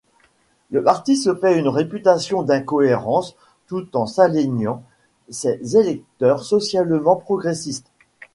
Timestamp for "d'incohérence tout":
2.41-3.95